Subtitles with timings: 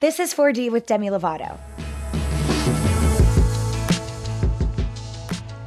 [0.00, 1.58] This is 4D with Demi Lovato.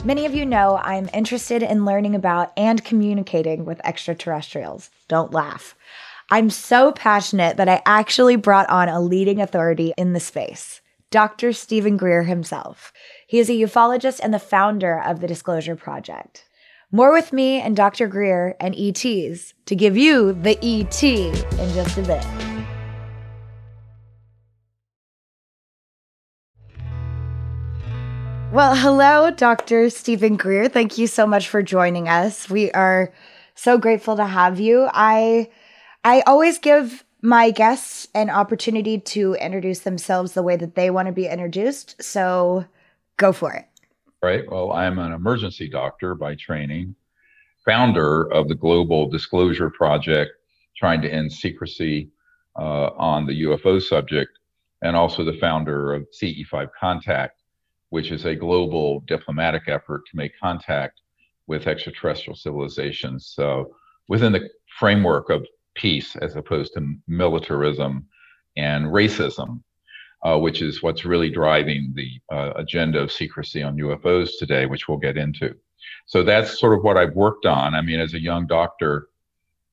[0.03, 4.89] Many of you know I'm interested in learning about and communicating with extraterrestrials.
[5.07, 5.75] Don't laugh.
[6.31, 10.81] I'm so passionate that I actually brought on a leading authority in the space,
[11.11, 11.53] Dr.
[11.53, 12.91] Stephen Greer himself.
[13.27, 16.45] He is a ufologist and the founder of the Disclosure Project.
[16.91, 18.07] More with me and Dr.
[18.07, 22.52] Greer and ETs to give you the ET in just a bit.
[28.53, 29.89] Well, hello, Dr.
[29.89, 30.69] Stephen Greer.
[30.69, 32.51] Thank you so much for joining us.
[32.51, 33.11] We are
[33.55, 34.87] so grateful to have you.
[34.93, 35.49] I
[36.03, 41.07] I always give my guests an opportunity to introduce themselves the way that they want
[41.07, 41.99] to be introduced.
[41.99, 42.65] So
[43.17, 43.65] go for it.
[44.21, 44.43] Right.
[44.47, 46.93] Well, I'm an emergency doctor by training,
[47.65, 50.29] founder of the Global Disclosure Project,
[50.77, 52.11] trying to end secrecy
[52.55, 54.37] uh, on the UFO subject,
[54.83, 57.39] and also the founder of CE5 Contact
[57.93, 61.01] which is a global diplomatic effort to make contact
[61.45, 63.31] with extraterrestrial civilizations.
[63.35, 63.75] So
[64.07, 68.07] within the framework of peace as opposed to militarism
[68.57, 69.61] and racism,
[70.25, 74.87] uh, which is what's really driving the uh, agenda of secrecy on UFOs today, which
[74.87, 75.53] we'll get into.
[76.07, 77.75] So that's sort of what I've worked on.
[77.75, 79.09] I mean, as a young doctor,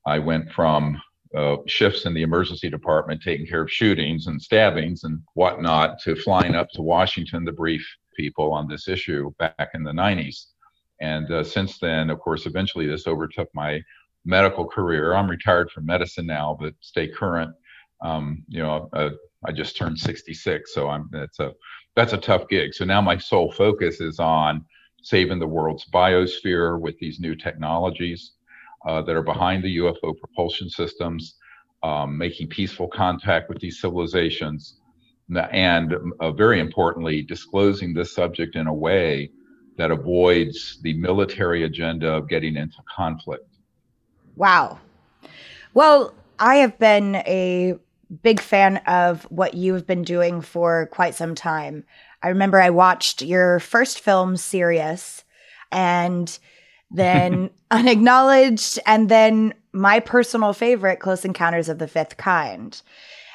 [0.04, 1.00] I went from
[1.34, 6.16] uh, shifts in the emergency department taking care of shootings and stabbings and whatnot to
[6.16, 7.86] flying up to Washington to brief
[8.20, 10.46] people on this issue back in the 90s.
[11.00, 13.82] And uh, since then, of course, eventually this overtook my
[14.24, 15.14] medical career.
[15.14, 17.54] I'm retired from medicine now, but stay current.
[18.02, 19.10] Um, you know, uh,
[19.44, 21.52] I just turned 66, so I'm that's a
[21.96, 22.74] that's a tough gig.
[22.74, 24.64] So now my sole focus is on
[25.02, 28.32] saving the world's biosphere with these new technologies
[28.86, 31.36] uh, that are behind the UFO propulsion systems,
[31.82, 34.79] um, making peaceful contact with these civilizations,
[35.36, 39.30] and uh, very importantly, disclosing this subject in a way
[39.76, 43.46] that avoids the military agenda of getting into conflict.
[44.36, 44.78] Wow.
[45.74, 47.76] Well, I have been a
[48.22, 51.84] big fan of what you have been doing for quite some time.
[52.22, 55.24] I remember I watched your first film, Sirius,
[55.70, 56.38] and
[56.90, 62.82] then Unacknowledged, and then my personal favorite, Close Encounters of the Fifth Kind.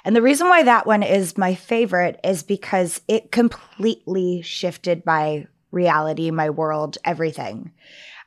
[0.06, 5.48] And the reason why that one is my favorite is because it completely shifted my
[5.72, 7.72] reality, my world, everything.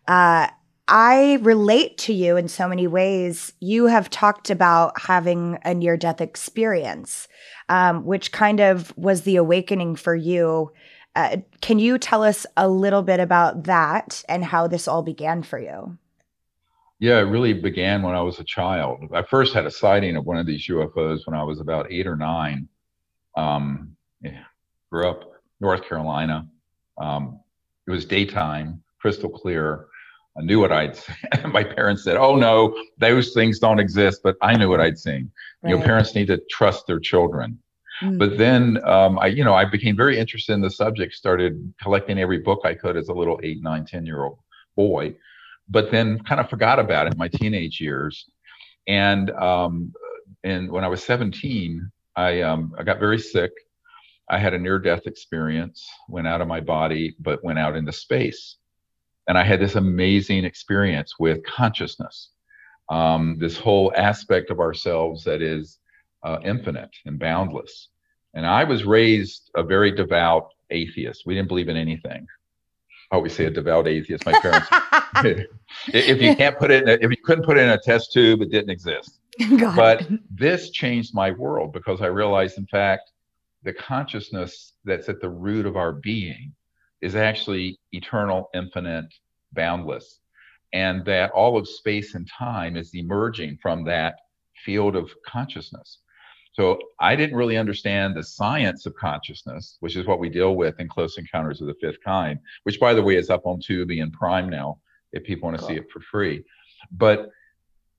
[0.08, 0.48] Uh,
[0.88, 3.52] I relate to you in so many ways.
[3.60, 7.28] You have talked about having a near death experience,
[7.68, 10.72] um, which kind of was the awakening for you.
[11.14, 15.42] Uh, can you tell us a little bit about that and how this all began
[15.42, 15.96] for you?
[17.00, 19.04] Yeah, it really began when I was a child.
[19.12, 22.06] I first had a sighting of one of these UFOs when I was about eight
[22.08, 22.68] or nine.
[23.36, 24.42] Um, yeah,
[24.90, 26.48] grew up North Carolina.
[27.00, 27.40] Um,
[27.86, 29.86] it was daytime, crystal clear.
[30.36, 31.16] I knew what I'd seen.
[31.52, 35.30] My parents said, "Oh no, those things don't exist," but I knew what I'd seen.
[35.62, 35.70] Right.
[35.70, 37.60] You know, parents need to trust their children.
[38.02, 38.18] Mm.
[38.18, 41.14] But then, um, I, you know, I became very interested in the subject.
[41.14, 44.38] Started collecting every book I could as a little eight, nine, ten year old
[44.74, 45.14] boy
[45.68, 48.28] but then kind of forgot about it in my teenage years.
[48.86, 49.92] And um,
[50.44, 53.52] and when I was 17, I um, I got very sick.
[54.30, 57.92] I had a near death experience, went out of my body, but went out into
[57.92, 58.56] space.
[59.26, 62.30] And I had this amazing experience with consciousness,
[62.90, 65.78] um, this whole aspect of ourselves that is
[66.22, 67.88] uh, infinite and boundless.
[68.34, 71.24] And I was raised a very devout atheist.
[71.26, 72.26] We didn't believe in anything.
[73.10, 74.26] I always say a devout atheist.
[74.26, 74.68] My parents,
[75.88, 78.12] if you can't put it, in a, if you couldn't put it in a test
[78.12, 79.18] tube, it didn't exist.
[79.76, 83.12] But this changed my world because I realized, in fact,
[83.62, 86.52] the consciousness that's at the root of our being
[87.00, 89.06] is actually eternal, infinite,
[89.52, 90.20] boundless,
[90.72, 94.16] and that all of space and time is emerging from that
[94.64, 95.98] field of consciousness.
[96.58, 100.80] So I didn't really understand the science of consciousness, which is what we deal with
[100.80, 104.02] in Close Encounters of the Fifth Kind, which, by the way, is up on Tubi
[104.02, 104.80] and Prime now
[105.12, 105.68] if people want to cool.
[105.68, 106.42] see it for free.
[106.90, 107.30] But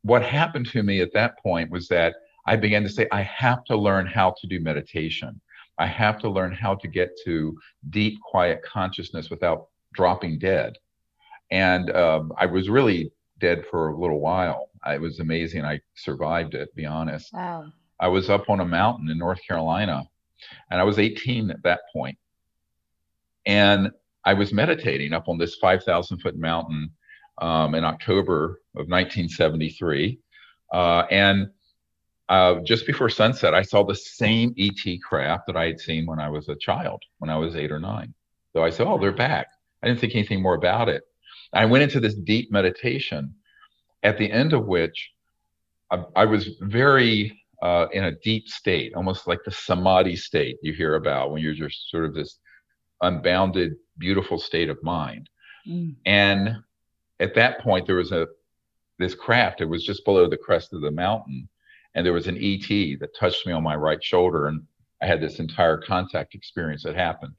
[0.02, 2.16] what happened to me at that point was that
[2.48, 5.40] I began to say, I have to learn how to do meditation.
[5.78, 7.58] I have to learn how to get to
[7.92, 10.78] deep, quiet consciousness without dropping dead.
[11.50, 14.70] And um, I was really dead for a little while.
[14.86, 15.64] It was amazing.
[15.64, 17.32] I survived it, be honest.
[17.32, 17.72] Wow.
[18.00, 20.04] I was up on a mountain in North Carolina,
[20.72, 22.18] and I was 18 at that point.
[23.46, 23.92] And
[24.26, 26.92] I was meditating up on this 5,000 foot mountain
[27.42, 30.20] um, in October of 1973.
[30.72, 31.50] Uh, and
[32.30, 36.20] uh, just before sunset, I saw the same ET craft that I had seen when
[36.20, 38.14] I was a child, when I was eight or nine.
[38.54, 39.48] So I said, "Oh, they're back."
[39.82, 41.04] I didn't think anything more about it.
[41.54, 43.34] I went into this deep meditation,
[44.04, 45.12] at the end of which
[45.90, 50.74] I, I was very uh, in a deep state, almost like the samadhi state you
[50.74, 52.40] hear about when you're just sort of this
[53.02, 55.30] unbounded, beautiful state of mind.
[55.68, 55.96] Mm.
[56.06, 56.58] And
[57.20, 58.28] at that point, there was a
[58.98, 59.62] this craft.
[59.62, 61.48] It was just below the crest of the mountain,
[61.96, 62.68] and there was an ET
[63.00, 64.62] that touched me on my right shoulder, and
[65.02, 67.34] I had this entire contact experience that happened.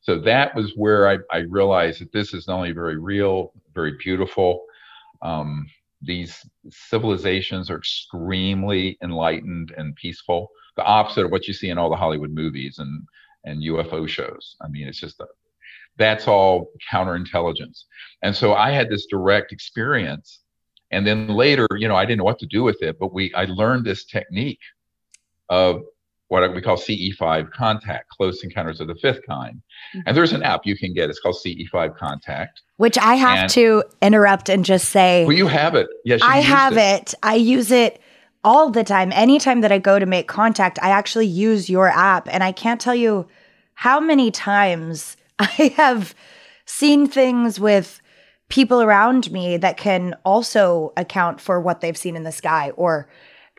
[0.00, 3.96] So that was where I, I realized that this is not only very real, very
[3.98, 4.64] beautiful.
[5.22, 5.66] Um,
[6.02, 10.50] these civilizations are extremely enlightened and peaceful.
[10.76, 13.06] The opposite of what you see in all the Hollywood movies and
[13.44, 14.56] and UFO shows.
[14.60, 15.26] I mean, it's just a,
[15.96, 17.84] that's all counterintelligence.
[18.22, 20.40] And so I had this direct experience.
[20.90, 23.32] And then later, you know, I didn't know what to do with it, but we
[23.34, 24.60] I learned this technique
[25.48, 25.82] of
[26.32, 29.60] what we call CE5 contact, close encounters of the fifth kind.
[29.94, 30.00] Mm-hmm.
[30.06, 31.10] And there's an app you can get.
[31.10, 32.62] It's called CE5 contact.
[32.78, 35.26] Which I have and, to interrupt and just say.
[35.26, 35.88] Well, you have it.
[36.06, 37.12] Yes, I have it.
[37.12, 37.14] it.
[37.22, 38.00] I use it
[38.44, 39.12] all the time.
[39.12, 42.26] Anytime that I go to make contact, I actually use your app.
[42.32, 43.28] And I can't tell you
[43.74, 46.14] how many times I have
[46.64, 48.00] seen things with
[48.48, 53.06] people around me that can also account for what they've seen in the sky or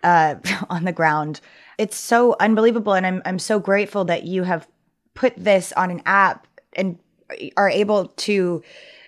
[0.04, 0.36] uh,
[0.70, 1.42] on the ground.
[1.78, 2.94] It's so unbelievable.
[2.94, 4.68] And I'm, I'm so grateful that you have
[5.14, 6.98] put this on an app and
[7.58, 8.64] are able to,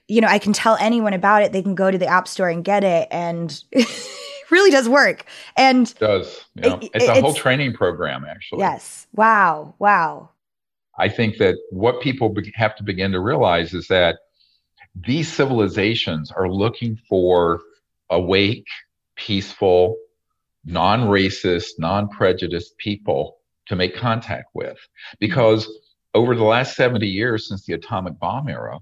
[0.07, 1.51] you know, I can tell anyone about it.
[1.51, 3.07] They can go to the app store and get it.
[3.11, 3.63] And
[4.51, 5.25] really does work.
[5.57, 6.45] And it does.
[6.55, 6.77] Yeah.
[6.81, 8.59] It, it's a whole training program, actually.
[8.59, 9.07] Yes.
[9.13, 9.75] Wow.
[9.79, 10.29] Wow.
[10.97, 14.19] I think that what people be- have to begin to realize is that
[14.95, 17.61] these civilizations are looking for
[18.09, 18.67] awake,
[19.15, 19.97] peaceful,
[20.65, 24.77] non racist, non prejudiced people to make contact with.
[25.19, 25.69] Because
[26.13, 28.79] over the last 70 years since the atomic bomb era,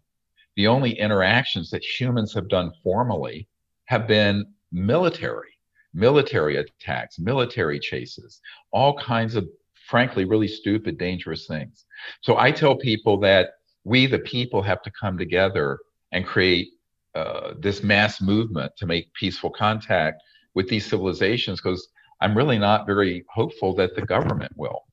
[0.56, 3.48] the only interactions that humans have done formally
[3.86, 5.58] have been military,
[5.94, 8.40] military attacks, military chases,
[8.72, 9.48] all kinds of,
[9.88, 11.86] frankly, really stupid, dangerous things.
[12.22, 13.52] So I tell people that
[13.84, 15.80] we, the people, have to come together
[16.12, 16.70] and create
[17.16, 20.22] uh, this mass movement to make peaceful contact
[20.54, 21.88] with these civilizations because
[22.22, 24.86] I'm really not very hopeful that the government will.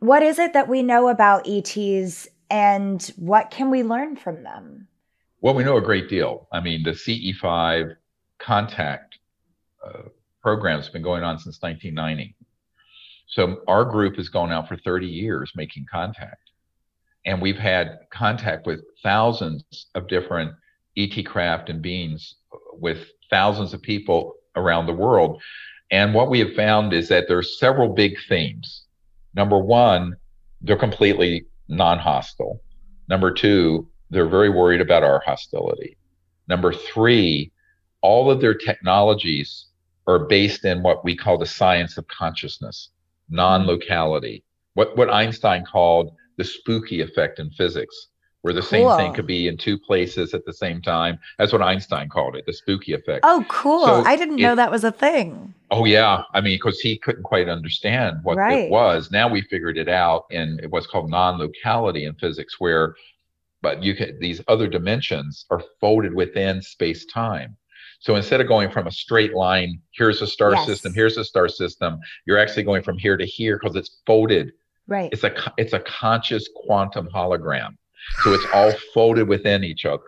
[0.00, 4.88] What is it that we know about ETs and what can we learn from them?
[5.40, 6.48] Well, we know a great deal.
[6.52, 7.96] I mean, the CE5
[8.38, 9.18] contact
[9.84, 10.02] uh,
[10.42, 12.34] program has been going on since 1990.
[13.28, 16.50] So our group has gone out for 30 years making contact.
[17.24, 19.64] And we've had contact with thousands
[19.94, 20.52] of different
[20.96, 22.36] ET craft and beings
[22.72, 25.42] with thousands of people around the world.
[25.90, 28.84] And what we have found is that there are several big themes.
[29.34, 30.16] Number one,
[30.60, 32.60] they're completely non-hostile.
[33.08, 35.96] Number two, they're very worried about our hostility.
[36.48, 37.52] Number three,
[38.02, 39.66] all of their technologies
[40.06, 42.90] are based in what we call the science of consciousness,
[43.28, 44.44] non-locality.
[44.74, 48.08] What what Einstein called the spooky effect in physics
[48.46, 48.68] where the cool.
[48.68, 51.18] same thing could be in two places at the same time.
[51.36, 53.24] That's what Einstein called it, the spooky effect.
[53.24, 53.84] Oh, cool.
[53.84, 55.52] So I didn't it, know that was a thing.
[55.72, 56.22] Oh, yeah.
[56.32, 58.66] I mean, because he couldn't quite understand what right.
[58.66, 59.10] it was.
[59.10, 62.94] Now we figured it out in what's called non locality in physics, where
[63.62, 67.56] but you can these other dimensions are folded within space time.
[67.98, 70.66] So instead of going from a straight line, here's a star yes.
[70.66, 74.52] system, here's a star system, you're actually going from here to here because it's folded.
[74.86, 75.10] Right.
[75.12, 77.76] It's a it's a conscious quantum hologram.
[78.22, 80.04] So it's all folded within each other.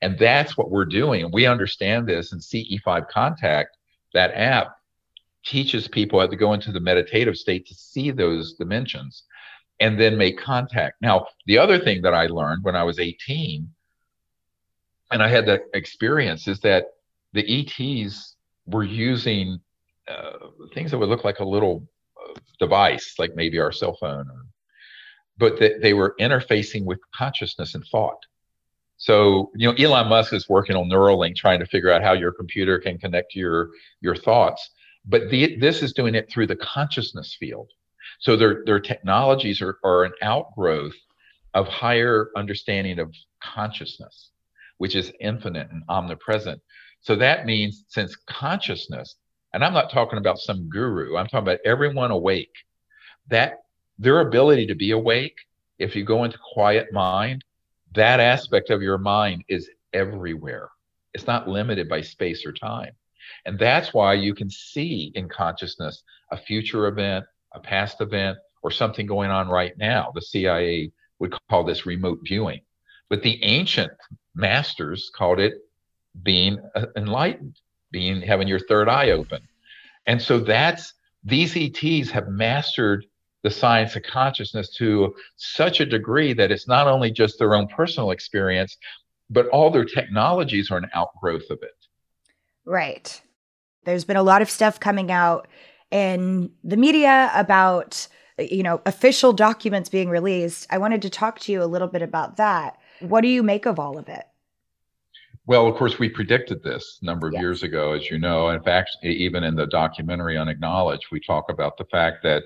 [0.00, 1.30] And that's what we're doing.
[1.32, 3.76] We understand this in CE5 Contact,
[4.14, 4.76] that app
[5.44, 9.24] teaches people how to go into the meditative state to see those dimensions
[9.80, 10.96] and then make contact.
[11.00, 13.68] Now, the other thing that I learned when I was 18,
[15.10, 16.86] and I had that experience, is that
[17.32, 18.36] the ETs
[18.66, 19.60] were using
[20.08, 21.86] uh, things that would look like a little
[22.18, 24.46] uh, device, like maybe our cell phone or
[25.38, 28.18] but they, they were interfacing with consciousness and thought.
[28.96, 32.32] So, you know, Elon Musk is working on Neuralink, trying to figure out how your
[32.32, 34.70] computer can connect your your thoughts.
[35.06, 37.70] But the, this is doing it through the consciousness field.
[38.18, 40.96] So their their technologies are, are an outgrowth
[41.54, 44.30] of higher understanding of consciousness,
[44.78, 46.60] which is infinite and omnipresent.
[47.00, 49.16] So that means since consciousness,
[49.54, 52.52] and I'm not talking about some guru, I'm talking about everyone awake,
[53.28, 53.58] that
[53.98, 55.36] their ability to be awake,
[55.78, 57.44] if you go into quiet mind,
[57.94, 60.68] that aspect of your mind is everywhere.
[61.14, 62.92] It's not limited by space or time.
[63.44, 68.70] And that's why you can see in consciousness a future event, a past event, or
[68.70, 70.12] something going on right now.
[70.14, 72.60] The CIA would call this remote viewing.
[73.08, 73.92] But the ancient
[74.34, 75.54] masters called it
[76.22, 77.58] being uh, enlightened,
[77.90, 79.40] being having your third eye open.
[80.06, 83.06] And so that's these ETs have mastered
[83.42, 87.68] the science of consciousness to such a degree that it's not only just their own
[87.68, 88.76] personal experience,
[89.30, 91.86] but all their technologies are an outgrowth of it.
[92.64, 93.20] Right.
[93.84, 95.48] There's been a lot of stuff coming out
[95.90, 100.66] in the media about, you know, official documents being released.
[100.70, 102.78] I wanted to talk to you a little bit about that.
[103.00, 104.24] What do you make of all of it?
[105.46, 108.50] Well, of course, we predicted this a number of years ago, as you know.
[108.50, 112.42] In fact, even in the documentary Unacknowledged, we talk about the fact that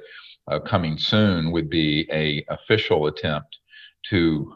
[0.51, 3.59] uh, coming soon would be a official attempt
[4.11, 4.55] to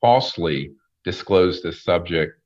[0.00, 0.72] falsely
[1.04, 2.40] disclose this subject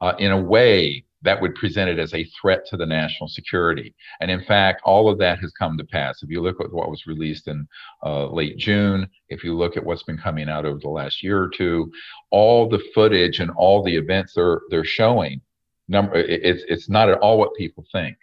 [0.00, 3.94] uh, in a way that would present it as a threat to the national security.
[4.20, 6.22] And in fact, all of that has come to pass.
[6.22, 7.66] If you look at what was released in
[8.04, 11.42] uh, late June, if you look at what's been coming out over the last year
[11.42, 11.90] or two,
[12.30, 15.40] all the footage and all the events they're they're showing,
[15.88, 18.16] number it's it's not at all what people think.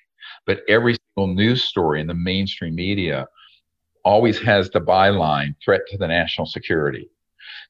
[0.46, 3.28] But every single news story in the mainstream media
[4.06, 7.10] always has the byline threat to the national security.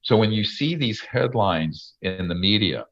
[0.03, 2.85] So when you see these headlines in the media,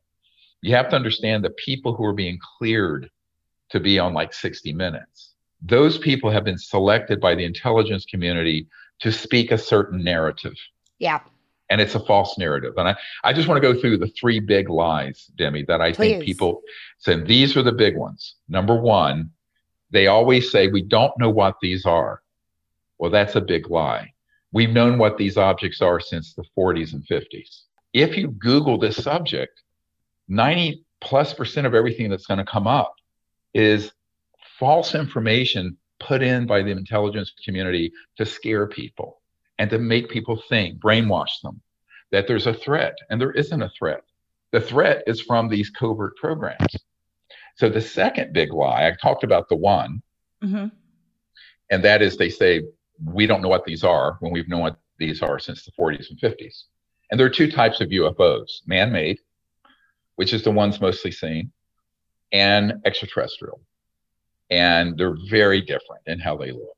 [0.61, 3.11] you have to understand the people who are being cleared
[3.69, 5.33] to be on like 60 minutes.
[5.61, 8.67] Those people have been selected by the intelligence community
[8.99, 10.55] to speak a certain narrative.
[10.99, 11.19] Yeah.
[11.69, 12.73] And it's a false narrative.
[12.77, 15.91] And I, I just want to go through the three big lies, Demi, that I
[15.91, 16.13] Please.
[16.13, 16.61] think people
[16.99, 18.35] say these are the big ones.
[18.47, 19.31] Number one,
[19.91, 22.21] they always say, we don't know what these are.
[23.03, 24.13] Well, that's a big lie.
[24.53, 27.63] We've known what these objects are since the 40s and 50s.
[27.91, 29.61] If you Google this subject,
[30.29, 32.95] 90 plus percent of everything that's going to come up
[33.53, 33.91] is
[34.57, 39.19] false information put in by the intelligence community to scare people
[39.59, 41.59] and to make people think, brainwash them
[42.11, 44.05] that there's a threat, and there isn't a threat.
[44.51, 46.73] The threat is from these covert programs.
[47.57, 50.01] So the second big lie, I talked about the one,
[50.41, 50.67] mm-hmm.
[51.69, 52.61] and that is they say,
[53.03, 56.09] we don't know what these are when we've known what these are since the 40s
[56.09, 56.63] and 50s.
[57.11, 59.19] And there are two types of UFOs man made
[60.15, 61.51] which is the ones mostly seen,
[62.31, 63.59] and extraterrestrial.
[64.49, 66.77] And they're very different in how they look.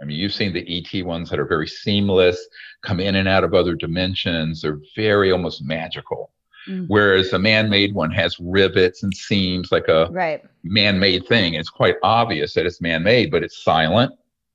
[0.00, 2.48] I mean, you've seen the ET ones that are very seamless,
[2.82, 4.62] come in and out of other dimensions.
[4.62, 6.32] They're very almost magical.
[6.66, 6.86] Mm-hmm.
[6.86, 10.42] Whereas a man-made one has rivets and seams like a right.
[10.62, 11.54] man-made thing.
[11.54, 14.12] It's quite obvious that it's man-made, but it's silent.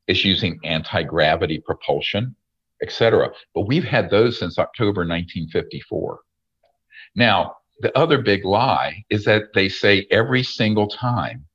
[0.08, 2.36] It's using anti-gravity propulsion,
[2.82, 3.32] etc.
[3.54, 6.20] But we've had those since October 1954.
[7.16, 11.46] Now, the other big lie is that they say every single time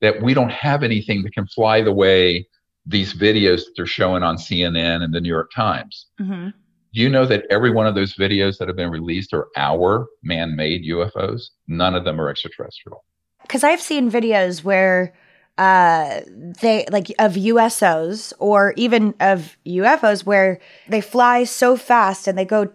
[0.00, 2.46] that we don't have anything that can fly the way
[2.86, 6.06] these videos that they're showing on CNN and the New York Times.
[6.20, 6.48] Mm-hmm.
[6.92, 10.06] Do you know that every one of those videos that have been released are our
[10.22, 11.50] man made UFOs?
[11.68, 13.04] None of them are extraterrestrial.
[13.42, 15.14] Because I've seen videos where
[15.60, 16.22] uh,
[16.62, 22.46] they like of USOs or even of UFOs where they fly so fast and they
[22.46, 22.72] go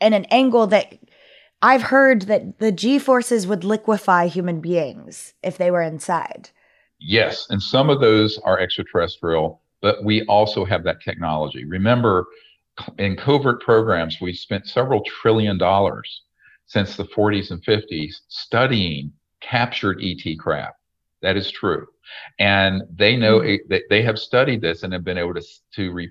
[0.00, 0.98] in an angle that
[1.62, 6.50] I've heard that the G forces would liquefy human beings if they were inside.
[6.98, 11.64] Yes, and some of those are extraterrestrial, but we also have that technology.
[11.64, 12.26] Remember,
[12.98, 16.22] in covert programs, we spent several trillion dollars
[16.66, 20.78] since the 40s and 50s studying captured ET craft.
[21.22, 21.86] That is true.
[22.38, 23.76] And they know mm-hmm.
[23.90, 25.42] they have studied this and have been able to,
[25.76, 26.10] to re,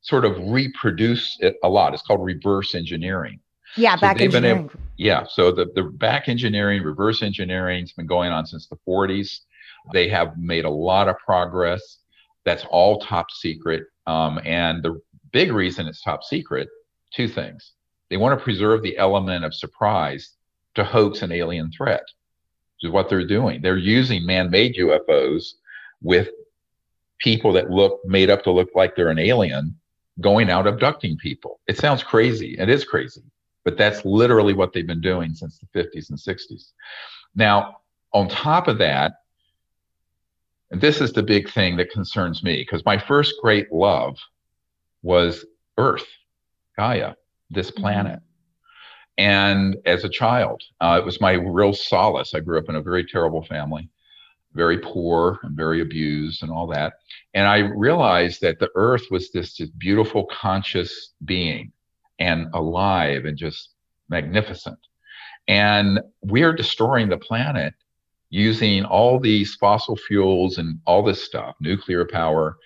[0.00, 1.94] sort of reproduce it a lot.
[1.94, 3.40] It's called reverse engineering.
[3.76, 4.58] Yeah, so back engineering.
[4.58, 8.78] Able, yeah, so the, the back engineering, reverse engineering has been going on since the
[8.86, 9.40] 40s.
[9.92, 11.98] They have made a lot of progress.
[12.44, 13.84] That's all top secret.
[14.06, 15.00] Um, and the
[15.32, 16.68] big reason it's top secret,
[17.14, 17.72] two things.
[18.10, 20.32] They want to preserve the element of surprise
[20.74, 22.04] to hoax an alien threat,
[22.82, 23.62] is what they're doing.
[23.62, 25.54] They're using man made UFOs
[26.02, 26.28] with
[27.18, 29.76] people that look made up to look like they're an alien
[30.20, 31.60] going out abducting people.
[31.66, 32.56] It sounds crazy.
[32.58, 33.22] It is crazy
[33.68, 36.72] but that's literally what they've been doing since the 50s and 60s.
[37.34, 37.80] Now,
[38.14, 39.12] on top of that,
[40.70, 44.16] and this is the big thing that concerns me because my first great love
[45.02, 45.44] was
[45.76, 46.06] Earth,
[46.78, 47.12] Gaia,
[47.50, 47.82] this mm-hmm.
[47.82, 48.20] planet.
[49.18, 52.34] And as a child, uh, it was my real solace.
[52.34, 53.90] I grew up in a very terrible family,
[54.54, 56.94] very poor and very abused and all that.
[57.34, 61.72] And I realized that the earth was this, this beautiful, conscious being
[62.20, 63.70] and alive and just
[64.08, 64.78] magnificent.
[65.48, 67.74] And we're destroying the planet
[68.30, 72.56] using all these fossil fuels and all this stuff, nuclear power,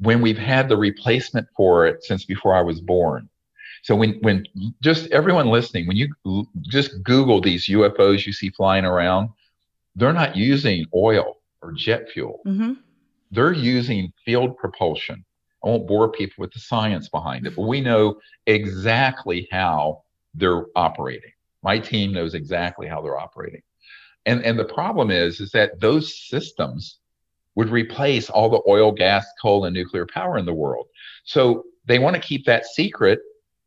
[0.00, 3.28] when we've had the replacement for it since before I was born.
[3.84, 4.46] So when when
[4.80, 6.08] just everyone listening, when you
[6.62, 9.28] just Google these UFOs you see flying around,
[9.94, 12.40] they're not using oil or jet fuel.
[12.46, 12.72] Mm-hmm.
[13.30, 15.22] They're using field propulsion.
[15.62, 20.64] I won't bore people with the science behind it, but we know exactly how they're
[20.74, 21.32] operating.
[21.62, 23.62] My team knows exactly how they're operating.
[24.24, 27.00] And and the problem is is that those systems
[27.54, 30.86] would replace all the oil, gas, coal, and nuclear power in the world.
[31.24, 33.20] So they want to keep that secret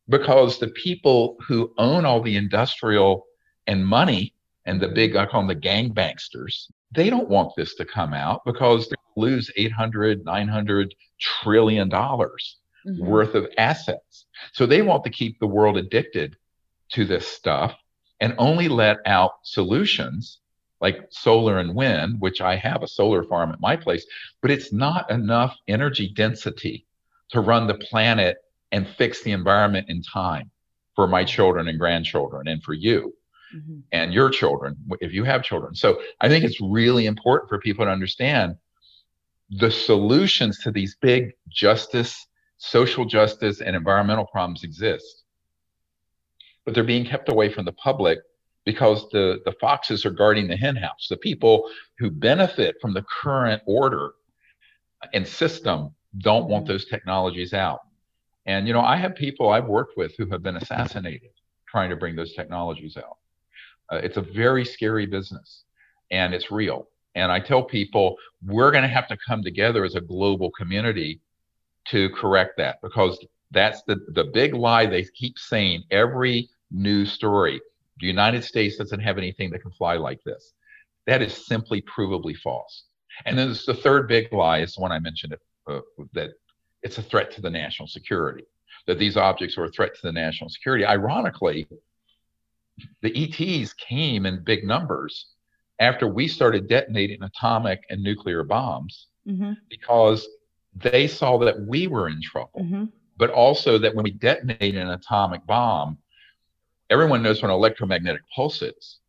[0.09, 3.25] because the people who own all the industrial
[3.67, 4.33] and money
[4.65, 8.13] and the big, I call them the gang banksters, they don't want this to come
[8.13, 13.05] out because they lose 800, 900 trillion dollars mm-hmm.
[13.05, 14.25] worth of assets.
[14.53, 16.35] So they want to keep the world addicted
[16.93, 17.75] to this stuff
[18.19, 20.39] and only let out solutions
[20.79, 24.05] like solar and wind, which I have a solar farm at my place,
[24.41, 26.85] but it's not enough energy density
[27.29, 28.37] to run the planet
[28.71, 30.51] and fix the environment in time
[30.95, 33.13] for my children and grandchildren and for you
[33.55, 33.79] mm-hmm.
[33.91, 35.75] and your children if you have children.
[35.75, 38.55] So I think it's really important for people to understand
[39.49, 45.23] the solutions to these big justice, social justice, and environmental problems exist.
[46.65, 48.19] But they're being kept away from the public
[48.65, 51.07] because the, the foxes are guarding the henhouse.
[51.09, 51.69] The people
[51.99, 54.11] who benefit from the current order
[55.13, 56.73] and system don't want mm-hmm.
[56.73, 57.79] those technologies out.
[58.47, 61.29] And, you know, I have people I've worked with who have been assassinated
[61.67, 63.17] trying to bring those technologies out.
[63.91, 65.63] Uh, it's a very scary business
[66.11, 66.87] and it's real.
[67.15, 71.19] And I tell people we're going to have to come together as a global community
[71.89, 77.61] to correct that because that's the, the big lie they keep saying every news story
[77.99, 80.53] the United States doesn't have anything that can fly like this.
[81.05, 82.83] That is simply provably false.
[83.25, 85.35] And then the third big lie is the one I mentioned
[85.67, 85.79] uh,
[86.13, 86.31] that
[86.83, 88.45] it's a threat to the national security,
[88.85, 90.85] that these objects are a threat to the national security.
[90.85, 91.67] Ironically,
[93.01, 95.27] the ETs came in big numbers
[95.79, 99.53] after we started detonating atomic and nuclear bombs mm-hmm.
[99.69, 100.27] because
[100.75, 102.85] they saw that we were in trouble, mm-hmm.
[103.17, 105.97] but also that when we detonate an atomic bomb,
[106.89, 108.99] everyone knows what an electromagnetic pulse is.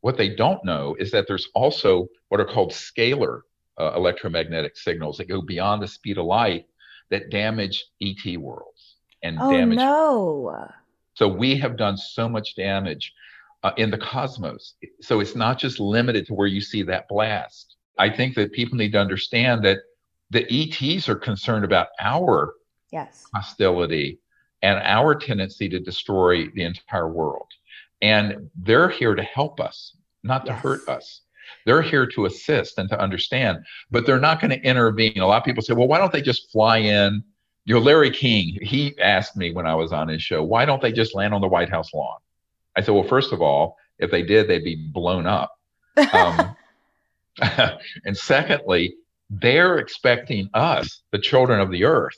[0.00, 3.40] What they don't know is that there's also what are called scalar
[3.78, 6.66] uh, electromagnetic signals that go beyond the speed of light
[7.10, 9.78] that damage ET worlds and oh, damage.
[9.78, 10.68] no.
[11.14, 13.12] So we have done so much damage
[13.62, 14.74] uh, in the cosmos.
[15.00, 17.76] So it's not just limited to where you see that blast.
[17.98, 19.78] I think that people need to understand that
[20.30, 22.54] the ETs are concerned about our
[22.92, 23.24] yes.
[23.34, 24.18] hostility
[24.62, 27.48] and our tendency to destroy the entire world.
[28.02, 30.62] And they're here to help us, not to yes.
[30.62, 31.22] hurt us.
[31.64, 33.58] They're here to assist and to understand,
[33.90, 35.18] but they're not going to intervene.
[35.18, 37.22] A lot of people say, well, why don't they just fly in?
[37.64, 40.80] You know, Larry King, he asked me when I was on his show, why don't
[40.80, 42.18] they just land on the White House lawn?
[42.76, 45.58] I said, well, first of all, if they did, they'd be blown up.
[46.12, 46.56] Um,
[48.04, 48.94] and secondly,
[49.30, 52.16] they're expecting us, the children of the earth,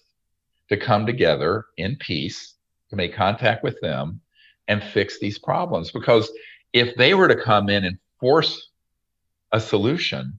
[0.68, 2.54] to come together in peace,
[2.90, 4.20] to make contact with them
[4.68, 5.90] and fix these problems.
[5.90, 6.30] Because
[6.72, 8.68] if they were to come in and force
[9.52, 10.38] a solution,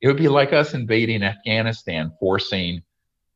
[0.00, 2.82] it would be like us invading Afghanistan, forcing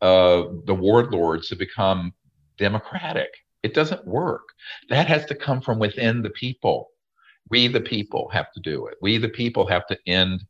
[0.01, 2.13] uh, the warlords to become
[2.59, 3.31] democratic.
[3.63, 4.43] It doesn't work.
[4.89, 6.91] That has to come from within the people.
[7.51, 8.97] We, the people, have to do it.
[9.01, 10.45] We, the people, have to end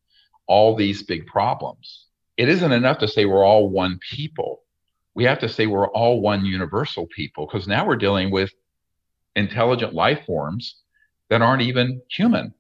[0.46, 2.07] all these big problems.
[2.37, 4.64] It isn't enough to say we're all one people
[5.14, 8.53] we have to say we're all one universal people because now we're dealing with
[9.37, 10.77] intelligent life forms
[11.31, 12.53] that aren't even human.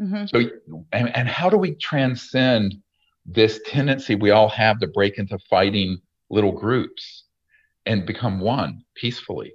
[0.00, 0.26] Mm-hmm.
[0.26, 0.50] So,
[0.92, 2.76] and, and how do we transcend
[3.24, 5.98] this tendency we all have to break into fighting
[6.30, 7.24] little groups
[7.86, 9.52] and become one peacefully?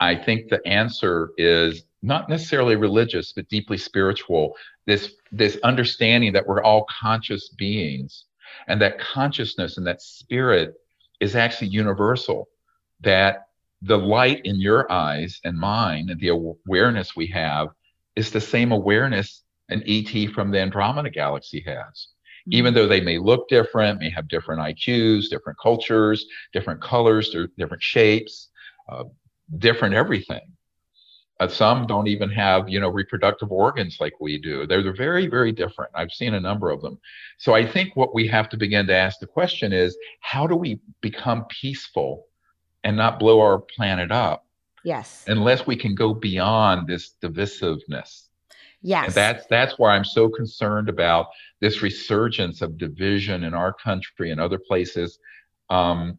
[0.00, 4.54] I think the answer is not necessarily religious, but deeply spiritual.
[4.86, 8.24] This this understanding that we're all conscious beings,
[8.68, 10.74] and that consciousness and that spirit
[11.20, 12.48] is actually universal,
[13.00, 13.46] that
[13.82, 17.68] the light in your eyes and mine and the awareness we have
[18.16, 21.74] is the same awareness an ET from the Andromeda galaxy has.
[21.74, 22.52] Mm-hmm.
[22.52, 27.82] Even though they may look different, may have different IQs, different cultures, different colors, different
[27.82, 28.48] shapes,
[28.88, 29.04] uh,
[29.58, 30.40] different everything.
[31.40, 34.66] Uh, some don't even have, you know, reproductive organs like we do.
[34.66, 35.90] They're, they're very, very different.
[35.94, 36.98] I've seen a number of them.
[37.38, 40.54] So I think what we have to begin to ask the question is, how do
[40.54, 42.26] we become peaceful
[42.84, 44.46] and not blow our planet up?
[44.84, 45.24] Yes.
[45.26, 48.23] Unless we can go beyond this divisiveness.
[48.84, 49.06] Yes.
[49.06, 51.28] And that's that's why I'm so concerned about
[51.60, 55.18] this resurgence of division in our country and other places.
[55.70, 56.18] Um,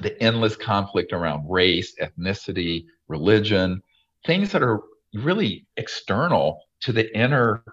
[0.00, 3.82] the endless conflict around race, ethnicity, religion,
[4.24, 4.80] things that are
[5.12, 7.64] really external to the inner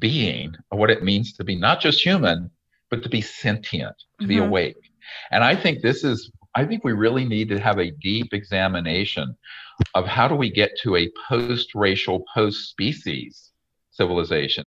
[0.00, 2.50] being of what it means to be not just human,
[2.90, 4.28] but to be sentient, to mm-hmm.
[4.28, 4.90] be awake.
[5.30, 9.36] And I think this is, I think we really need to have a deep examination
[9.94, 13.47] of how do we get to a post racial, post species
[13.98, 14.64] civilization.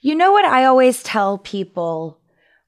[0.00, 2.18] You know what I always tell people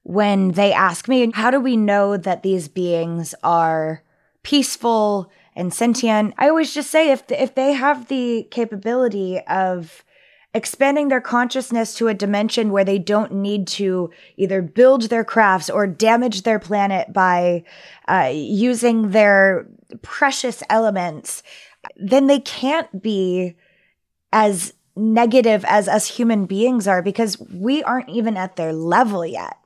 [0.03, 4.03] when they ask me, how do we know that these beings are
[4.43, 6.35] peaceful and sentient?
[6.37, 10.03] I always just say if if they have the capability of
[10.53, 15.69] expanding their consciousness to a dimension where they don't need to either build their crafts
[15.69, 17.63] or damage their planet by
[18.07, 19.65] uh, using their
[20.03, 21.41] precious elements,
[21.95, 23.55] then they can't be
[24.31, 29.57] as negative as us human beings are because we aren't even at their level yet.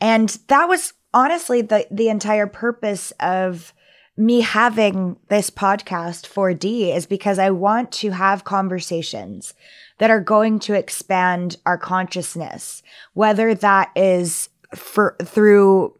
[0.00, 3.72] And that was honestly the the entire purpose of
[4.16, 9.54] me having this podcast 4D is because I want to have conversations
[9.98, 12.82] that are going to expand our consciousness,
[13.14, 15.98] whether that is for through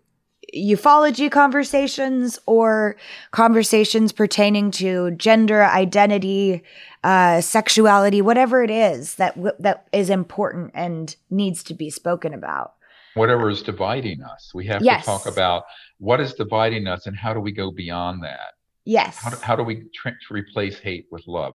[0.57, 2.97] ufology conversations or
[3.31, 6.63] conversations pertaining to gender identity,
[7.03, 12.33] uh, sexuality, whatever it is that w- that is important and needs to be spoken
[12.33, 12.75] about
[13.15, 14.51] whatever is dividing us.
[14.55, 15.03] We have yes.
[15.03, 15.65] to talk about
[15.99, 18.55] what is dividing us and how do we go beyond that?
[18.85, 19.17] Yes.
[19.17, 21.55] How do, how do we tr- replace hate with love?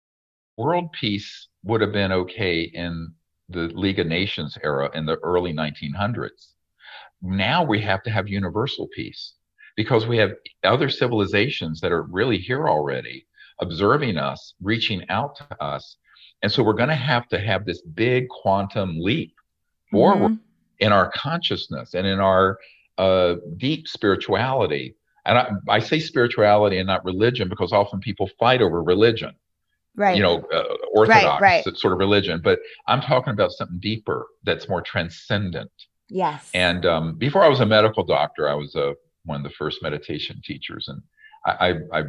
[0.57, 3.13] World peace would have been okay in
[3.49, 6.53] the League of Nations era in the early 1900s.
[7.23, 9.35] Now we have to have universal peace
[9.77, 10.33] because we have
[10.65, 13.27] other civilizations that are really here already,
[13.61, 15.97] observing us, reaching out to us.
[16.43, 19.35] And so we're going to have to have this big quantum leap
[19.91, 20.43] forward mm-hmm
[20.79, 22.59] in our consciousness and in our
[22.99, 24.95] uh, deep spirituality.
[25.25, 29.35] And I, I, say spirituality and not religion because often people fight over religion.
[29.97, 30.17] Right.
[30.17, 31.77] You know, uh, orthodox right, right.
[31.77, 32.41] sort of religion.
[32.43, 35.71] But I'm talking about something deeper that's more transcendent.
[36.09, 36.51] Yes.
[36.55, 38.93] And um, before I was a medical doctor, I was uh,
[39.25, 40.89] one of the first meditation teachers.
[40.89, 41.03] And
[41.45, 42.05] I, I, I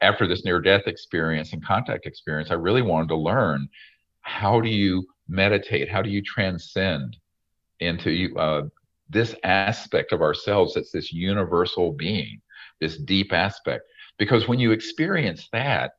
[0.00, 3.68] after this near death experience and contact experience, I really wanted to learn
[4.22, 5.90] how do you meditate?
[5.90, 7.16] How do you transcend?
[7.82, 8.62] into uh,
[9.10, 12.40] this aspect of ourselves that's this universal being,
[12.80, 13.84] this deep aspect.
[14.18, 15.92] Because when you experience that,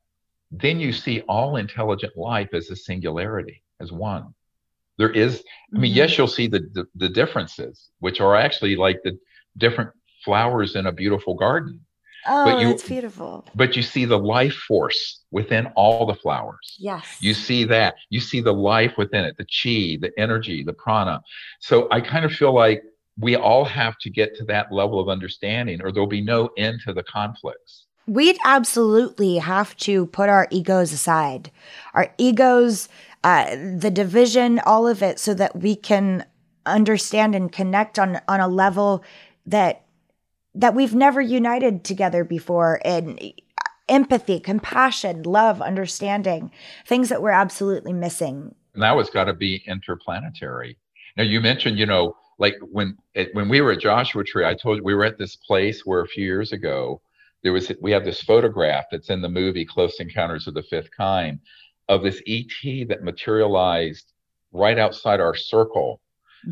[0.51, 4.33] then you see all intelligent life as a singularity, as one.
[4.97, 5.97] There is, I mean, mm-hmm.
[5.97, 9.17] yes, you'll see the, the, the differences, which are actually like the
[9.57, 9.91] different
[10.23, 11.81] flowers in a beautiful garden.
[12.25, 13.45] Oh, but you, it's beautiful.
[13.53, 16.77] But you see the life force within all the flowers.
[16.79, 17.17] Yes.
[17.19, 17.95] You see that.
[18.09, 21.21] You see the life within it, the chi, the energy, the prana.
[21.59, 22.81] So I kind of feel like
[23.19, 26.79] we all have to get to that level of understanding or there'll be no end
[26.85, 27.85] to the conflicts.
[28.05, 31.51] We'd absolutely have to put our egos aside.
[31.93, 32.89] Our egos,
[33.23, 36.25] uh, the division, all of it, so that we can
[36.65, 39.03] understand and connect on on a level
[39.45, 39.83] that
[40.55, 43.33] that we've never united together before in
[43.89, 46.51] empathy, compassion, love, understanding,
[46.85, 48.53] things that we're absolutely missing.
[48.73, 50.77] And that was got to be interplanetary.
[51.17, 54.53] Now you mentioned, you know, like when it, when we were at Joshua Tree, I
[54.53, 57.01] told you we were at this place where a few years ago
[57.43, 60.89] there was we have this photograph that's in the movie Close Encounters of the Fifth
[60.95, 61.39] Kind
[61.93, 64.11] of this ET that materialized
[64.51, 66.01] right outside our circle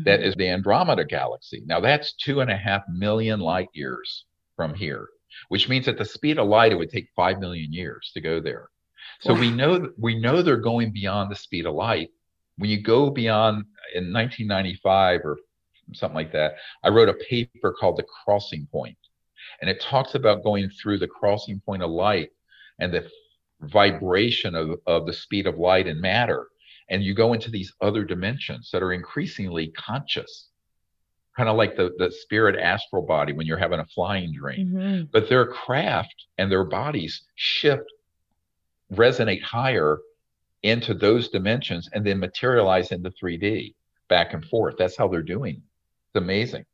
[0.04, 0.28] that mm-hmm.
[0.28, 1.62] is the Andromeda galaxy.
[1.66, 4.24] Now that's two and a half million light years
[4.56, 5.08] from here,
[5.48, 8.40] which means at the speed of light, it would take five million years to go
[8.40, 8.68] there.
[9.20, 9.40] So wow.
[9.40, 12.10] we know we know they're going beyond the speed of light.
[12.56, 15.38] When you go beyond in 1995 or
[15.94, 18.98] something like that, I wrote a paper called The Crossing Point,
[19.60, 22.30] and it talks about going through the crossing point of light
[22.78, 23.08] and the
[23.62, 26.48] vibration of, of the speed of light and matter.
[26.90, 30.48] And you go into these other dimensions that are increasingly conscious.
[31.36, 34.68] Kind of like the, the spirit astral body when you're having a flying dream.
[34.68, 35.04] Mm-hmm.
[35.12, 37.86] but their craft and their bodies shift
[38.92, 39.98] resonate higher
[40.62, 43.74] into those dimensions and then materialize into 3d
[44.08, 44.74] back and forth.
[44.78, 45.56] That's how they're doing.
[45.56, 46.64] It's amazing.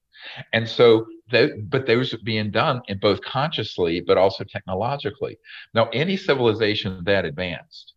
[0.53, 5.38] And so but those are being done in both consciously but also technologically
[5.75, 7.95] now any civilization that advanced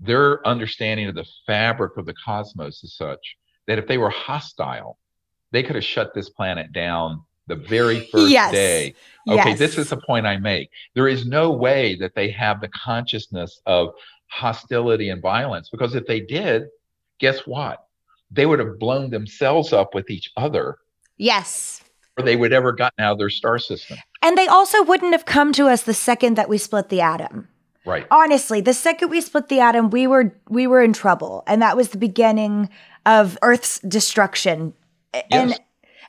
[0.00, 4.98] their understanding of the fabric of the cosmos is such that if they were hostile,
[5.52, 8.52] they could have shut this planet down the very first yes.
[8.52, 8.94] day.
[9.28, 9.58] Okay, yes.
[9.58, 10.70] this is the point I make.
[10.94, 13.90] There is no way that they have the consciousness of
[14.26, 16.64] hostility and violence because if they did,
[17.18, 17.84] guess what?
[18.30, 20.78] They would have blown themselves up with each other.
[21.16, 21.82] Yes.
[22.24, 23.98] They would ever gotten out of their star system.
[24.22, 27.48] And they also wouldn't have come to us the second that we split the atom.
[27.84, 28.06] Right.
[28.10, 31.44] Honestly, the second we split the atom, we were we were in trouble.
[31.46, 32.68] And that was the beginning
[33.06, 34.74] of Earth's destruction.
[35.30, 35.58] And Yes.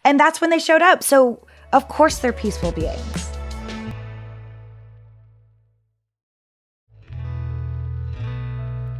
[0.03, 1.03] and that's when they showed up.
[1.03, 3.29] So of course they're peaceful beings.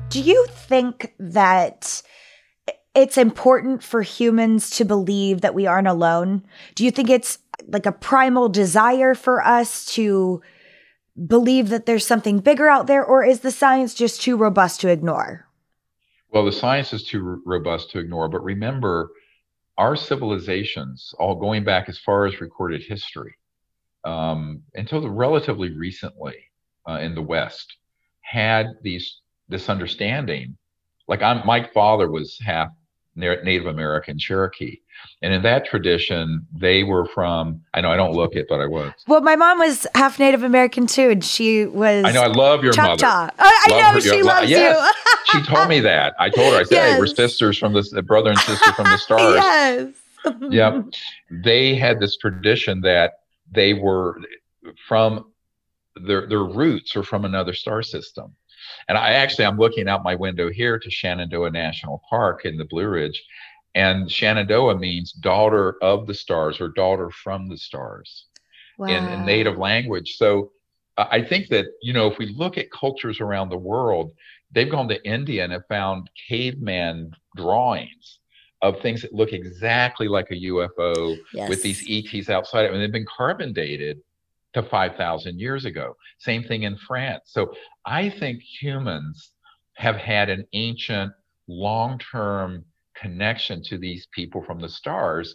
[0.10, 2.02] Do you think that
[3.00, 6.44] it's important for humans to believe that we aren't alone?
[6.76, 10.42] Do you think it's like a primal desire for us to
[11.28, 14.90] believe that there's something bigger out there, or is the science just too robust to
[14.90, 15.48] ignore?
[16.32, 18.28] Well, the science is too r- robust to ignore.
[18.28, 19.10] But remember,
[19.78, 23.36] our civilizations, all going back as far as recorded history,
[24.04, 26.36] um, until the relatively recently
[26.88, 27.78] uh, in the West,
[28.22, 30.58] had these this understanding.
[31.08, 32.70] Like I'm, my father was half
[33.20, 34.80] Native American Cherokee,
[35.22, 37.62] and in that tradition, they were from.
[37.74, 38.92] I know I don't look it, but I was.
[39.08, 42.64] Well, my mom was half Native American too, and she was I know I love
[42.64, 42.98] your mother.
[42.98, 43.30] Choctaw.
[43.40, 44.94] Oh, I Love know her- she loves yes.
[45.34, 45.40] you.
[45.40, 46.14] She told me that.
[46.20, 46.60] I told her.
[46.60, 49.94] I said, "Hey, we're sisters from the, brother and sister from the stars." yes.
[50.50, 50.86] Yep.
[51.44, 53.14] they had this tradition that
[53.52, 54.20] they were
[54.88, 55.32] from
[55.96, 58.36] their their roots are from another star system.
[58.90, 62.66] And I actually I'm looking out my window here to Shenandoah National Park in the
[62.66, 63.24] Blue Ridge.
[63.76, 68.26] And Shenandoah means daughter of the stars or daughter from the stars
[68.80, 70.16] in, in native language.
[70.18, 70.52] So
[70.98, 74.12] uh, I think that, you know, if we look at cultures around the world,
[74.52, 78.20] they've gone to India and have found caveman drawings
[78.62, 81.16] of things that look exactly like a UFO
[81.48, 84.02] with these ETs outside it, and they've been carbon dated
[84.54, 85.96] to 5,000 years ago.
[86.20, 87.24] Same thing in France.
[87.26, 87.54] So
[87.86, 89.32] I think humans
[89.76, 91.12] have had an ancient,
[91.48, 95.34] long term connection to these people from the stars.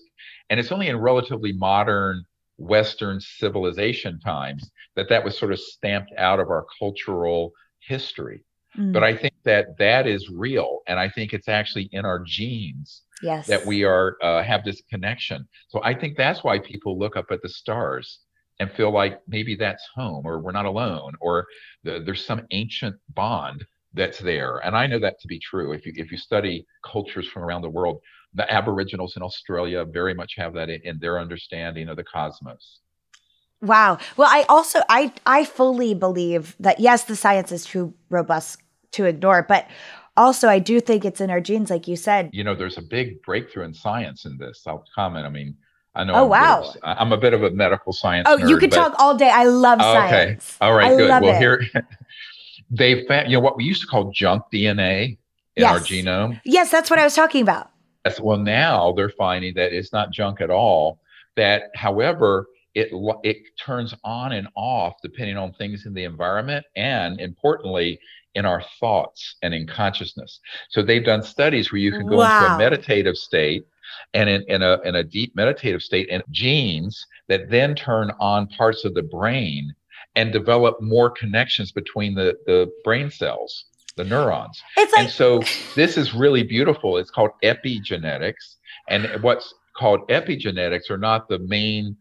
[0.51, 2.25] And it's only in relatively modern
[2.59, 8.45] Western civilization times that that was sort of stamped out of our cultural history.
[8.79, 10.81] Mm, But I think that that is real.
[10.87, 13.47] And I think it's actually in our genes yes.
[13.47, 15.49] that we are uh, have this connection.
[15.69, 18.21] So I think that's why people look up at the stars
[18.61, 21.47] and feel like maybe that's home, or we're not alone, or
[21.83, 23.65] the, there's some ancient bond
[23.95, 24.59] that's there.
[24.59, 25.73] And I know that to be true.
[25.73, 28.01] If you if you study cultures from around the world,
[28.35, 32.81] the Aboriginals in Australia very much have that in, in their understanding of the cosmos.
[33.61, 33.99] Wow.
[34.17, 38.61] Well, I also I I fully believe that yes, the science is too robust
[38.93, 39.69] to ignore, but
[40.17, 42.31] also I do think it's in our genes, like you said.
[42.33, 44.63] You know, there's a big breakthrough in science in this.
[44.67, 45.27] I'll comment.
[45.27, 45.57] I mean,
[45.95, 46.15] I know.
[46.15, 46.95] Oh, I'm a bit wow.
[46.99, 48.27] I'm a bit of a medical science.
[48.29, 49.31] Oh, you could but- talk all day.
[49.31, 50.57] I love science.
[50.61, 50.67] okay.
[50.67, 51.09] All right, I good.
[51.09, 51.39] Well, it.
[51.39, 51.63] here
[52.71, 55.19] they found, you know, what we used to call junk DNA
[55.57, 56.41] in our genome.
[56.45, 57.71] Yes, that's what I was talking about.
[58.05, 61.01] That's, well, now they're finding that it's not junk at all.
[61.37, 62.89] That, however, it
[63.23, 67.99] it turns on and off depending on things in the environment and, importantly,
[68.35, 70.41] in our thoughts and in consciousness.
[70.69, 73.65] So they've done studies where you can go into a meditative state
[74.13, 78.47] and in, in a in a deep meditative state and genes that then turn on
[78.49, 79.75] parts of the brain
[80.17, 84.61] and develop more connections between the the brain cells the neurons.
[84.77, 85.43] It's and so
[85.75, 86.97] this is really beautiful.
[86.97, 88.57] It's called epigenetics.
[88.89, 91.97] And what's called epigenetics are not the main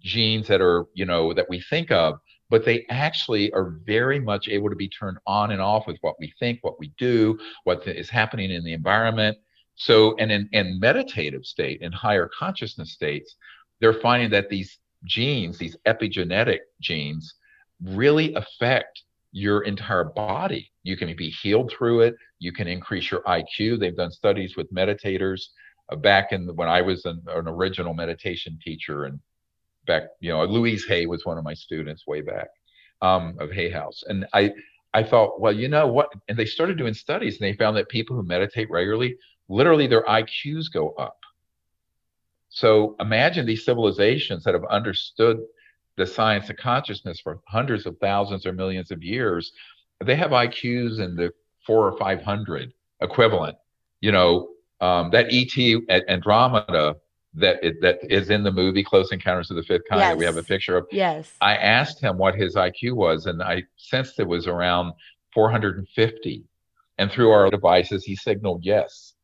[0.00, 2.18] genes that are you know that we think of
[2.50, 6.14] but they actually are very much able to be turned on and off with what
[6.18, 9.38] we think what we do what is happening in the environment
[9.78, 13.36] so and in, in meditative state in higher consciousness states
[13.80, 17.34] they're finding that these genes these epigenetic genes
[17.82, 20.70] really affect your entire body.
[20.82, 22.16] You can be healed through it.
[22.38, 25.46] You can increase your iq they've done studies with meditators
[25.90, 29.18] uh, back in when i was an, an original meditation teacher and
[29.86, 32.48] back you know louise hay was one of my students way back
[33.00, 34.02] um, of hay house.
[34.08, 34.52] And i
[34.94, 36.12] i thought well you know what?
[36.28, 39.16] And they started doing studies and they found that people who meditate regularly
[39.48, 41.18] literally their iqs go up
[42.48, 45.38] so imagine these civilizations that have understood
[45.96, 49.52] the science of consciousness for hundreds of thousands or millions of years
[50.04, 51.32] they have iqs in the
[51.66, 53.56] four or five hundred equivalent
[54.00, 54.48] you know
[54.80, 56.94] um, that et at andromeda
[57.34, 60.24] that it, that is in the movie close encounters of the fifth kind that we
[60.24, 61.32] have a picture of yes.
[61.40, 64.92] I asked him what his IQ was, and I sensed it was around
[65.34, 66.44] 450.
[66.98, 69.14] And through our devices, he signaled yes.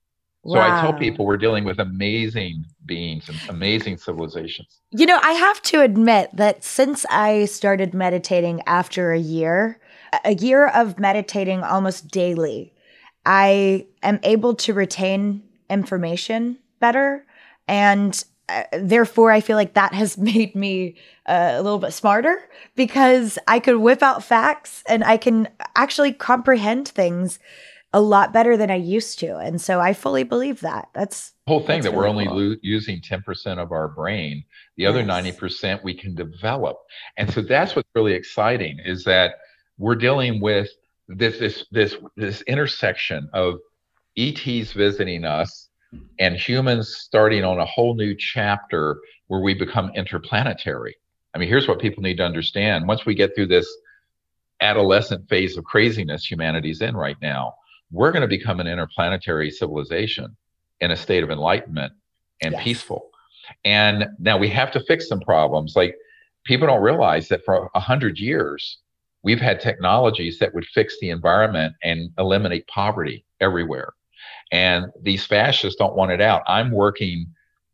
[0.46, 4.80] So I tell people we're dealing with amazing beings and amazing civilizations.
[4.90, 9.80] You know, I have to admit that since I started meditating after a year,
[10.24, 12.74] a year of meditating almost daily,
[13.24, 17.24] I am able to retain information better.
[17.66, 22.36] And uh, therefore, I feel like that has made me uh, a little bit smarter
[22.76, 27.38] because I could whip out facts and I can actually comprehend things
[27.94, 29.36] a lot better than I used to.
[29.36, 30.88] And so I fully believe that.
[30.94, 34.44] That's the whole thing that really we're only lo- using 10% of our brain.
[34.76, 34.90] The yes.
[34.90, 36.76] other 90% we can develop.
[37.16, 39.36] And so that's what's really exciting is that
[39.78, 40.68] we're dealing with
[41.06, 43.60] this this this this intersection of
[44.16, 45.68] ETs visiting us
[46.18, 50.96] and humans starting on a whole new chapter where we become interplanetary.
[51.32, 52.88] I mean, here's what people need to understand.
[52.88, 53.68] Once we get through this
[54.60, 57.54] adolescent phase of craziness humanity's in right now,
[57.94, 60.36] we're going to become an interplanetary civilization
[60.80, 61.92] in a state of enlightenment
[62.42, 62.64] and yes.
[62.64, 63.10] peaceful.
[63.64, 65.76] And now we have to fix some problems.
[65.76, 65.96] Like
[66.44, 68.78] people don't realize that for a hundred years,
[69.22, 73.92] we've had technologies that would fix the environment and eliminate poverty everywhere.
[74.50, 76.42] And these fascists don't want it out.
[76.48, 77.26] I'm working,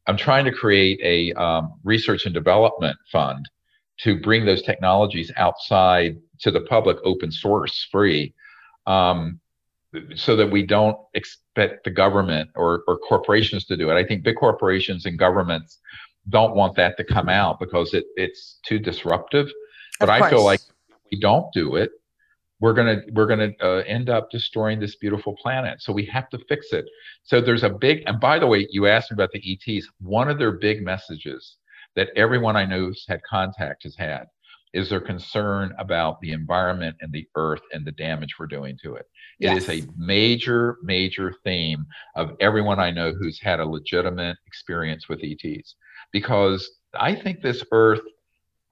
[0.06, 3.48] I'm trying to create a um, research and development fund
[4.00, 8.34] to bring those technologies outside to the public, open source, free,
[8.86, 9.40] um,
[10.14, 13.94] so that we don't expect the government or, or corporations to do it.
[13.94, 15.78] I think big corporations and governments
[16.28, 19.50] don't want that to come out because it, it's too disruptive.
[19.98, 20.60] But I feel like
[21.10, 21.90] we don't do it,
[22.60, 25.80] we're gonna we're gonna uh, end up destroying this beautiful planet.
[25.80, 26.84] So we have to fix it.
[27.24, 29.88] So there's a big and by the way, you asked me about the ETs.
[30.00, 31.56] One of their big messages
[31.96, 34.26] that everyone I know who's had contact has had
[34.72, 38.94] is there concern about the environment and the earth and the damage we're doing to
[38.94, 39.06] it.
[39.38, 39.68] Yes.
[39.68, 45.08] It is a major, major theme of everyone I know who's had a legitimate experience
[45.08, 45.74] with ETs
[46.12, 48.02] because I think this earth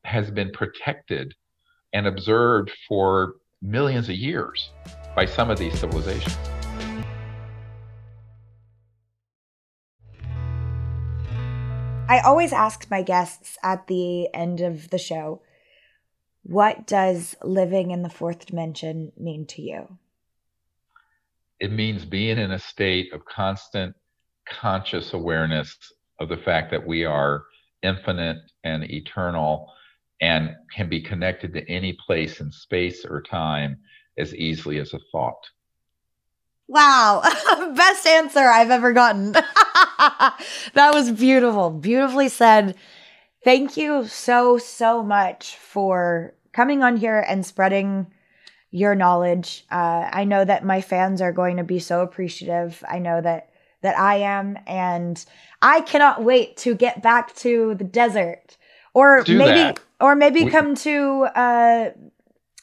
[0.05, 1.35] has been protected
[1.93, 4.71] and observed for millions of years
[5.17, 6.37] by some of these civilizations.
[12.11, 15.43] I always ask my guests at the end of the show,
[16.49, 19.99] what does living in the fourth dimension mean to you?
[21.61, 23.95] It means being in a state of constant
[24.49, 25.77] conscious awareness
[26.21, 27.45] of the fact that we are
[27.83, 29.71] infinite and eternal
[30.23, 33.77] and can be connected to any place in space or time
[34.17, 35.45] as easily as a thought.
[36.67, 37.21] Wow,
[37.77, 39.33] best answer I've ever gotten.
[39.33, 41.69] that was beautiful.
[41.71, 42.75] Beautifully said.
[43.45, 48.05] Thank you so, so much for coming on here and spreading
[48.73, 49.65] your knowledge.
[49.71, 52.83] Uh, I know that my fans are going to be so appreciative.
[52.89, 53.51] I know that
[53.83, 55.25] that I am, and
[55.63, 58.57] I cannot wait to get back to the desert
[58.93, 59.79] or Do maybe that.
[60.01, 61.91] or maybe we, come to uh,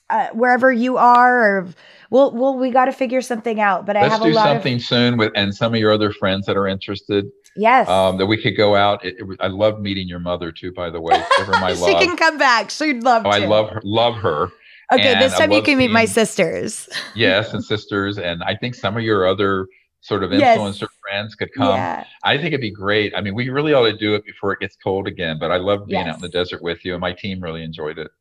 [0.10, 1.68] uh, wherever you are or
[2.10, 4.82] we'll we'll we got to figure something out but i have a lot something of,
[4.82, 7.26] soon with and some of your other friends that are interested
[7.56, 10.72] yes um, that we could go out it, it, i love meeting your mother too
[10.72, 12.02] by the way her my she love.
[12.02, 13.36] can come back she'd love oh, to.
[13.36, 14.50] i love her love her
[14.92, 18.76] okay and this time you can meet my sisters yes and sisters and i think
[18.76, 19.68] some of your other
[20.06, 20.90] sort of influencer yes.
[21.02, 21.76] friends could come.
[21.76, 22.06] Yeah.
[22.24, 23.14] I think it'd be great.
[23.16, 25.58] I mean, we really ought to do it before it gets cold again, but I
[25.58, 26.10] love being yes.
[26.10, 28.12] out in the desert with you and my team really enjoyed it.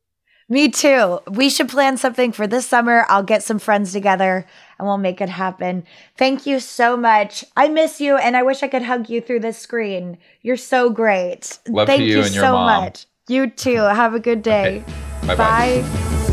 [0.48, 1.20] Me too.
[1.30, 3.04] We should plan something for this summer.
[3.08, 4.46] I'll get some friends together
[4.78, 5.84] and we'll make it happen.
[6.16, 7.44] Thank you so much.
[7.56, 10.18] I miss you and I wish I could hug you through this screen.
[10.42, 11.58] You're so great.
[11.68, 12.84] Love Thank you, you so mom.
[12.84, 13.06] much.
[13.28, 13.76] You too.
[13.76, 14.84] Have a good day.
[15.24, 15.36] Okay.
[15.36, 16.23] Bye.